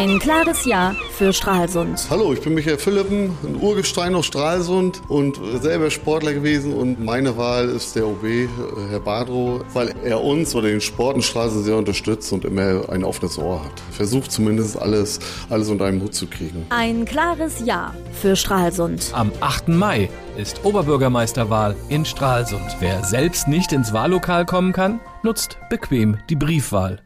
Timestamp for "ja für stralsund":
0.64-2.06, 17.62-19.10